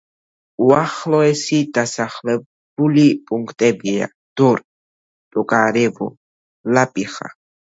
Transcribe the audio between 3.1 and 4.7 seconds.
პუნქტებია: დორ,